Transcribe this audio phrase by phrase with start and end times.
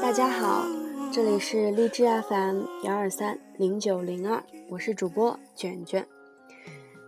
[0.00, 0.64] 大家好，
[1.12, 6.06] 这里是荔枝 FM 幺二三零九零二，我是主播卷卷。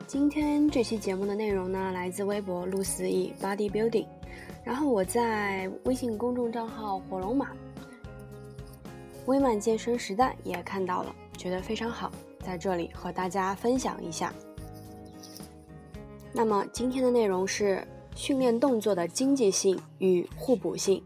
[0.09, 4.09] 今天这期节目的内容呢，来自微博陆思义 Bodybuilding，
[4.64, 7.53] 然后我在微信公众账号火龙马
[9.27, 14.35] 微满健身时代也看到了，觉得非常好，在这里和大家分享一下。
[16.32, 17.86] 那么今天的内容是
[18.18, 21.00] 训练动作的经济性与互补性。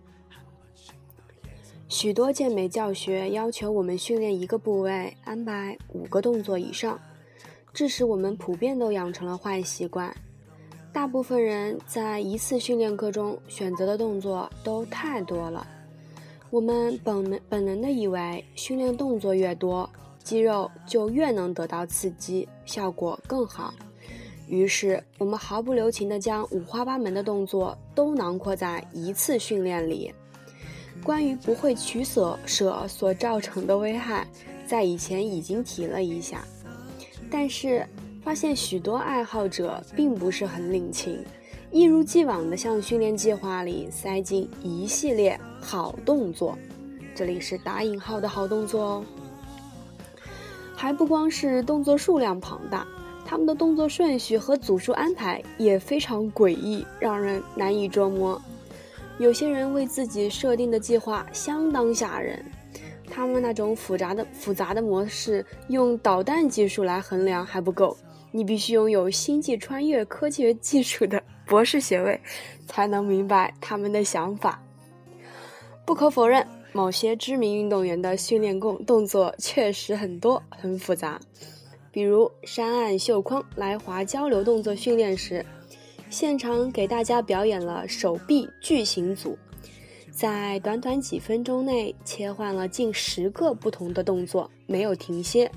[1.87, 6.98] 许多健美教学要求我们训练一个部位安排五个动作以上，
[7.75, 10.16] 致使我们普遍都养成了坏习惯。
[10.91, 15.66] 大部分人在一次训练课中选择的动作都太多了，
[16.49, 19.88] 我们本能本能的以为训练动作越多，
[20.24, 23.74] 肌肉就越能得到刺激，效果更好。
[24.53, 30.13] 于是我们毫不留情地将五花八门的动作都囊括在一次训练里。
[31.03, 34.29] 关于不会取舍舍所造成的危害，
[34.67, 36.45] 在以前已经提了一下，
[37.30, 37.89] 但是
[38.23, 41.25] 发现许多爱好者并不是很领情，
[41.71, 46.59] 一如既往地向训练计划里塞进一系列好动作，
[47.15, 49.05] 这里是打引号的好动作哦，
[50.77, 52.87] 还不光是动作数量庞大，
[53.33, 58.39] 他们的动作顺序和组数安排也非常诡异，让人难以捉摸。
[59.19, 62.45] 有些人为自己设定的计划相当吓人，
[63.11, 67.97] 他们那种复杂的复杂的模式，用导弹技术来衡量还不够，
[68.33, 72.21] 你必须拥有星际穿越科学技术的博士学位，
[72.67, 74.62] 才能明白他们的想法。
[75.87, 81.19] 不可否认，某些知名运动员的训练动动作确实很多很复杂，
[81.93, 85.44] 比如山岸秀匡来华交流动作训练时。
[86.10, 89.39] 现场给大家表演了手臂巨型组，
[90.11, 95.50] 在短短几分钟内切换了近十个不同的动作，没有停歇。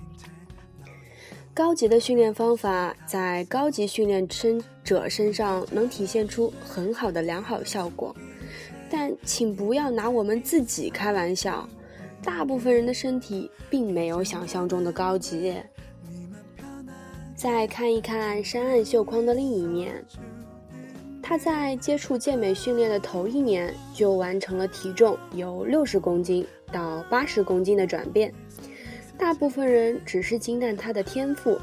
[1.53, 8.15] 高级的训练方法在高级训练身者身上能体现出很好的良好效果，
[8.89, 11.67] 但请不要拿我们自己开玩笑。
[12.23, 15.53] 大部分人的身体并没有想象中的高级。
[17.35, 20.03] 再看一看山岸秀匡的另一面。
[21.21, 28.31] 他在接触健美训练的头一年就完成了体重由六十公斤到八十公斤的转变。
[29.17, 31.59] 大部分人只是惊叹他的天赋，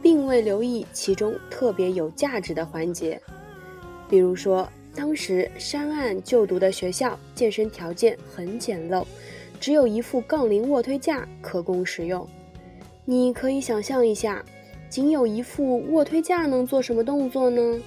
[0.00, 3.20] 并未留意其中特别有价值的环节。
[4.08, 9.04] 比如说，当时山岸就读的学校健身条件很简陋，
[9.60, 12.26] 只有一副杠铃卧推架可供使用。
[13.04, 14.44] 你可以想象一下，
[14.92, 17.80] 仅有一副卧推架能做什么动作呢？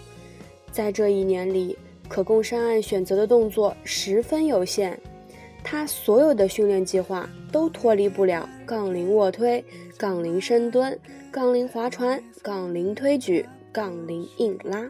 [0.72, 1.78] 在这一年里，
[2.08, 4.98] 可供山岸选择的动作十分有限，
[5.64, 9.64] 他所有的训练计划都脱离不了杠铃卧推、
[10.00, 11.00] 杠铃深蹲、
[11.30, 14.90] 杠铃划船、杠铃推举、杠铃硬拉。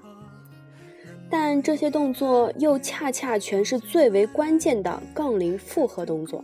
[1.29, 6.41] 但这些动作又恰恰全是最为关键的杠铃复合动作。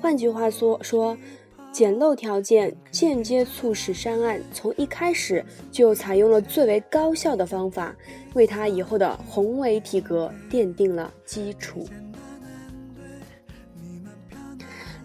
[0.00, 1.14] 换句话说说。
[1.76, 7.94] 简陋条件间接促使山岸从一开始就采用了最为高效的方法，
[8.32, 11.86] 为他以后的宏伟体格奠定了基础。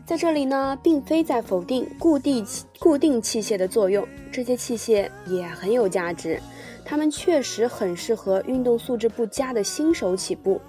[0.05, 6.39] 在这里呢，并非在否定固定器固定器械的作用，这些器械也很有价值，
[6.85, 10.61] 它们确实很适合运动素质不佳的新手起步，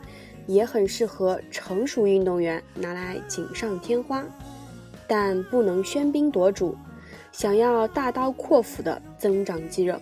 [0.49, 4.27] 也很适合成熟运动员拿来锦上添花。
[5.07, 6.77] 但不能喧宾夺主。
[7.33, 9.99] 想要大刀阔斧的增长肌肉，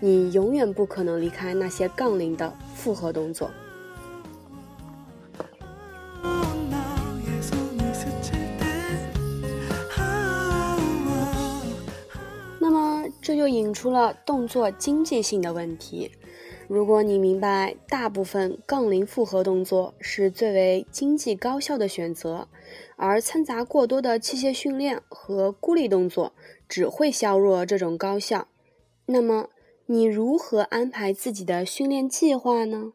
[0.00, 3.50] 你永远不可能离开那些杠铃的复合动作。
[12.58, 16.10] 那么，这就引出了动作经济性的问题。
[16.72, 22.46] 如果你明白大部分杠铃复合动作是最为经济高效的选择，
[22.94, 26.32] 而掺杂过多的器械训练和孤立动作
[26.68, 28.46] 只会削弱这种高效，
[29.06, 29.48] 那么
[29.86, 32.92] 你如何安排自己的训练计划呢？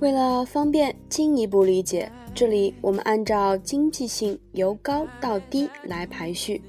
[0.00, 2.12] 为了方便进一步理解。
[2.38, 6.62] 这里我们按照经济性由高到低来排序，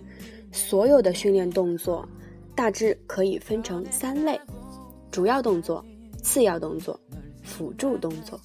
[0.51, 2.09] 所有的训练动作
[2.55, 4.41] 大致可以分成三类：
[5.11, 5.85] 主要动作、
[6.23, 6.99] 次要动作、
[7.43, 8.41] 辅助动作。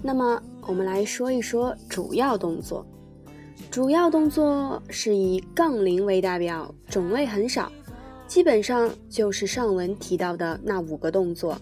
[0.00, 2.86] 那么我们来说一说主要动作。
[3.72, 7.72] 主要动作是以杠铃为代表，种类很少，
[8.28, 11.60] 基本上就是上文提到的那五个动作：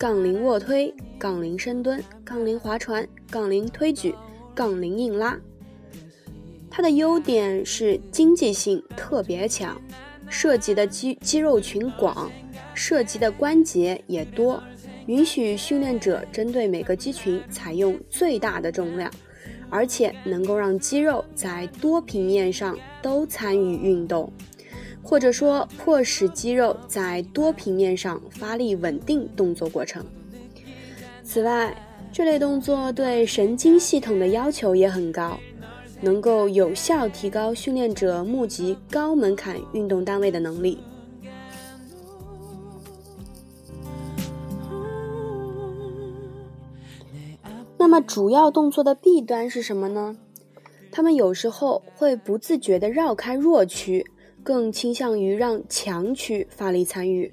[0.00, 4.14] 杠铃卧推、杠铃深蹲、杠铃划船、杠铃推举、
[4.54, 5.38] 杠铃硬拉。
[6.70, 9.78] 它的优点是经济性特别强，
[10.26, 12.32] 涉及的肌肌肉群广，
[12.72, 14.62] 涉及的关节也多，
[15.04, 19.12] 允许训练者针对每个肌群采用最大的重量。
[19.68, 24.32] 而且能够让肌肉在多平面上都参与运动，
[25.02, 30.04] 或者说迫使肌肉在多平面上发力稳定动作过程。
[31.22, 31.76] 此外，
[32.12, 35.38] 这类动作对神经系统的要求也很高，
[36.00, 40.78] 能够有效提高训练者募集高门槛运动单位的能力。
[47.78, 50.16] 那么主要动作的弊端是什么呢？
[50.92, 54.04] 他们有时候会不自觉地绕开弱区，
[54.42, 57.32] 更倾向于让强区发力参与，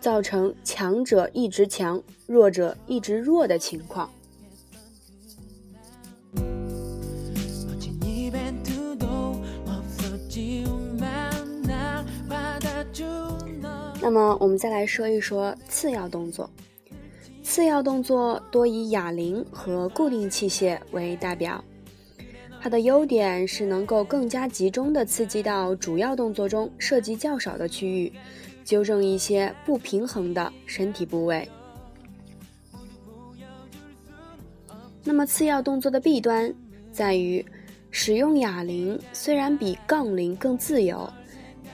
[0.00, 4.10] 造成强者一直强，弱者一直弱的情况。
[14.00, 16.48] 那么我们再来说一说次要动作。
[17.42, 21.62] 次要动作多以哑铃和固定器械为代表，
[22.60, 28.12] 它的优点是能够更加集中地刺激到主要动作中涉及较少的区域，
[28.64, 31.48] 纠正一些不平衡的身体部位。
[35.04, 36.52] 那么次要动作的弊端
[36.92, 37.44] 在于，
[37.90, 41.08] 使用哑铃虽然比杠铃更自由，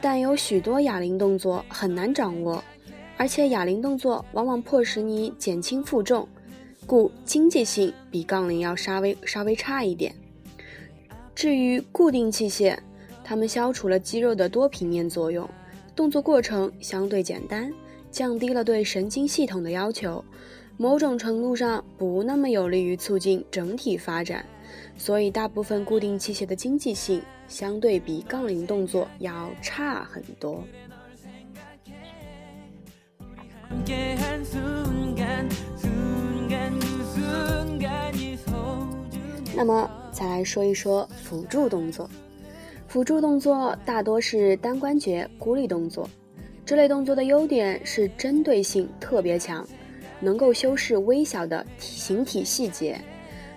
[0.01, 2.63] 但有许多哑铃动作很难掌握。
[3.17, 6.29] 而且哑铃动作往往迫使你减轻负重，
[6.85, 10.15] 故经济性比杠铃要稍微稍微差一点。
[11.35, 12.79] 至于固定器械，
[13.25, 15.49] 它们消除了肌肉的多平面作用，
[15.97, 17.73] 动作过程相对简单，
[18.11, 20.25] 降低了对神经系统的要求，
[20.77, 24.45] 某种程度上不那么有利于促进整体发展。
[24.97, 30.65] 所以大部分固定器械的经济性相对比杠铃动作要差很多。
[39.57, 42.09] 那么，再来说一说辅助动作。
[42.87, 46.09] 辅助动作大多是单关节孤立动作，
[46.65, 49.67] 这类动作的优点是针对性特别强，
[50.21, 52.97] 能够修饰微小的形体细节，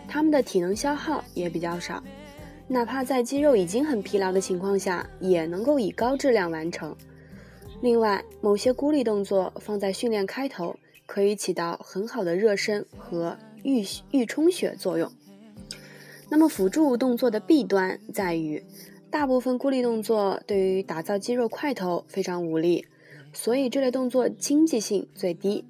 [0.08, 2.04] 它们的体能消耗也比较少，
[2.68, 6.96] 哪怕在肌肉已经很疲劳的情况下，也能够以高质量完成。
[7.82, 10.76] 另外，某些孤立动作放在训练开头，
[11.06, 15.12] 可以起到很好的热身和预预充血作用。
[16.30, 18.64] 那么，辅助动作的弊端在于，
[19.10, 22.86] 大部分孤立动作对于打造肌肉块头非常无力，
[23.34, 25.66] 所以这类动作经济性最低。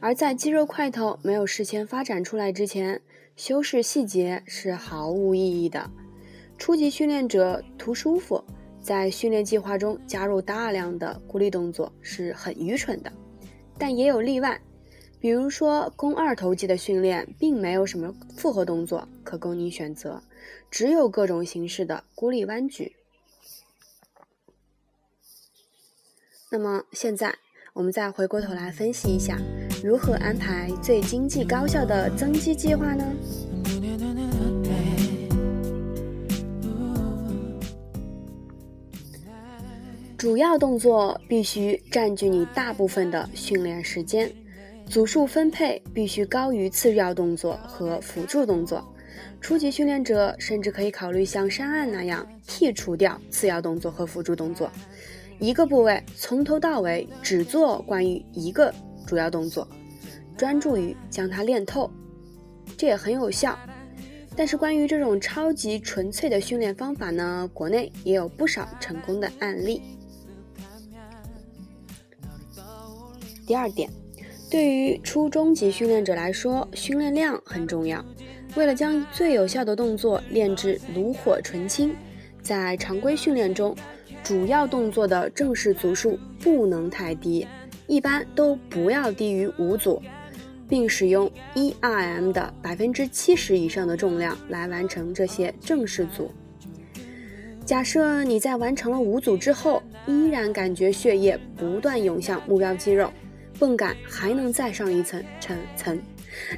[0.00, 3.00] 而在肌肉块头没有事先发展出来之前，
[3.36, 5.90] 修饰细节是毫无意义的。
[6.56, 8.42] 初级训练者图舒服。
[8.80, 13.10] 在训练计划中加入大量的孤立动作是很愚蠢的，
[13.78, 14.60] 但也有例外，
[15.24, 20.22] 比如说肱二头肌的训练并没有什么复合动作可供你选择，
[20.70, 22.94] 只有各种形式的孤立弯举。
[26.50, 27.34] 那么现在
[27.72, 29.38] 我们再回过头来分析一下，
[29.82, 33.02] 如何安排最经济高效的增肌计划呢？
[40.18, 44.30] 主要动作必须占据你大部分的训练时间，
[44.86, 48.86] 组数分配必须高于次要动作和辅助动作。
[49.40, 54.70] 初级训练者甚至可以考虑像山岸那样剔除掉次要动作和辅助动作，
[55.38, 58.72] 一个部位从头到尾只做关于一个
[59.06, 59.68] 主要动作，
[60.36, 61.90] 专注于将它练透，
[62.76, 63.58] 这也很有效。
[64.36, 69.82] 但是关于这种超级纯粹的训练方法呢，国内也有不少成功的案例。
[73.46, 73.90] 第二点，
[74.54, 78.04] 对于初中级训练者来说，训练量很重要。
[78.54, 81.92] 为了将最有效的动作练至炉火纯青，
[82.40, 83.74] 在常规训练中，
[84.22, 87.44] 主要动作的正式组数不能太低，
[87.88, 90.00] 一般都不要低于五组，
[90.68, 96.30] 并使用 1RM 的百分之七十以上的重量来完成这些正式组。
[97.66, 103.10] 假设你在完成了五组之后，依然感觉血液不断涌向目标肌肉。
[103.58, 106.00] 泵感还能再上一层层层，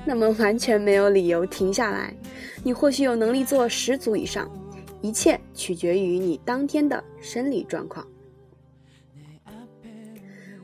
[0.04, 2.14] 那么完全没有理由停下来。
[2.64, 4.50] 你或许有能力做十组以上，
[5.00, 8.06] 一切取决于你当天的生理状况。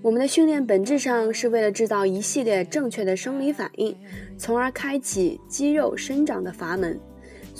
[0.00, 3.96] 我们的训练本质上是为了制造一系列正确的生理反应，
[4.36, 6.98] 从而开启肌肉生长的阀门。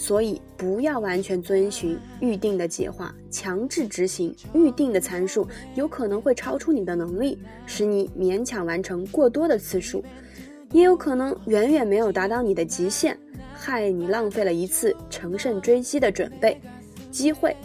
[0.02, 10.02] 所以，不要完全遵循预定的计划，强制执行预定的参数，有可能会超出你的能力，使你勉强完成过多的次数，
[10.73, 13.16] 也有可能远远没有达到你的极限，
[13.54, 16.61] 害你浪费了一次乘胜追击的准备
[17.12, 17.56] 机会。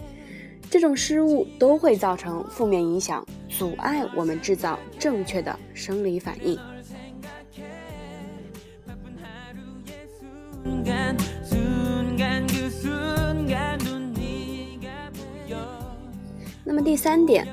[0.70, 6.56] 这种失误都会造成负面影响，阻碍我们制造正确的生理反应。
[16.70, 17.48] 那么第三点，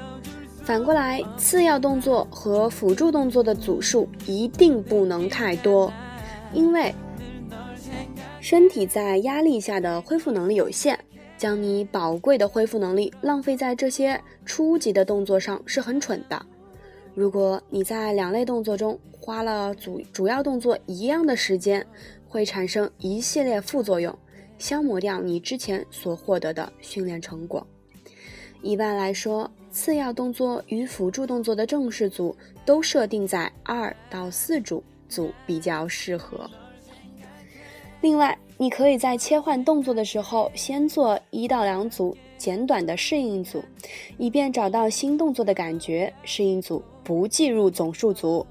[0.65, 5.93] 反过来，次要动作和辅助动作的组数一定不能太多，
[6.53, 6.93] 因为
[8.41, 10.99] 身体在压力下的恢复能力有限，
[11.39, 16.45] 将你宝贵的恢复能力浪费在这些初级的动作上是很蠢的。
[17.15, 21.87] 如果你在两类动作中花了主主要动作一样的时间，
[22.27, 24.13] 会产生一系列副作用，
[24.59, 27.65] 消磨掉你之前所获得的训练成果。
[28.65, 36.49] 一般来说，次要动作与辅助动作的正式组都设定在二到四组组比较适合。
[38.01, 43.63] 另外，你可以在切换动作的时候先做一到两组简短的适应组，
[44.17, 46.11] 以便找到新动作的感觉。
[46.25, 48.47] 适应组不计入总数组。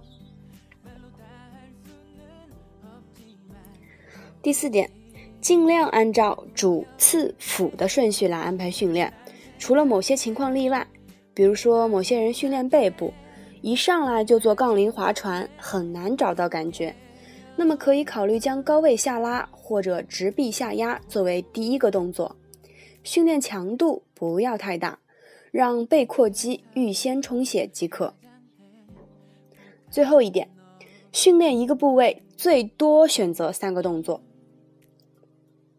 [4.44, 4.88] 第四点，
[5.42, 9.12] 尽量按照主次辅的顺序来安排训练。
[9.64, 10.86] 除了某些情况例外，
[11.34, 13.14] 比如说某些人训练背部，
[13.62, 16.94] 一上来就做杠铃划船，很难找到感觉，
[17.56, 22.36] 那么可以考虑将高位下拉或者直臂下压作为第一个动作，
[23.04, 25.00] 训练强度不要太大，
[25.50, 28.14] 让背阔肌预先充血即可。
[29.90, 30.50] 最后一点，
[31.14, 34.22] 训练一个部位最多选择三个动作，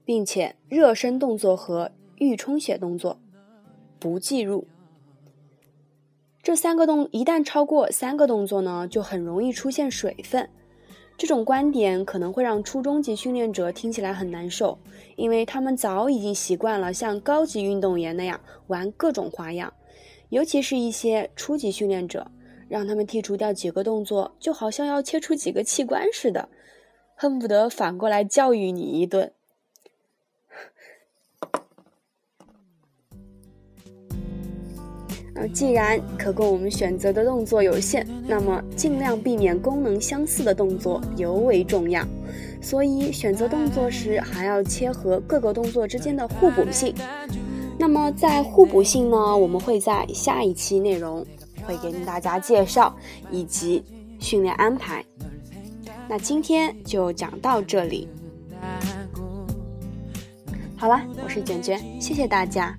[0.07, 3.19] 并且热身动作和预充血动作。
[3.99, 4.67] 不计入
[6.43, 10.49] 这三个动，一旦超过三个动作呢，就很容易出现水分。
[11.17, 14.77] 这种观点可能会让初中级训练者听起来很难受，
[15.17, 19.73] 因为他们早已经习惯了像高级运动员那样玩各种花样。
[20.31, 22.31] 尤其是一些初级训练者，
[22.69, 26.49] 让他们剔除掉几个动作，就好像要切出几个器官似的，
[27.15, 29.33] 恨不得反过来教育你一顿。
[35.35, 42.07] 而既然可供我们选择的动作有限，那么尽量避免功能相似的动作尤为重要。
[42.63, 46.95] 所以选择动作时，还要切合各个动作之间的互补性。
[47.77, 51.27] 那么在互补性呢，我们会在下一期内容
[51.67, 52.95] 会给大家介绍
[53.31, 53.85] 以及
[54.21, 55.05] 训练安排。
[56.09, 58.09] 那今天就讲到这里。
[60.77, 62.75] 好了，我是卷卷，谢谢大家。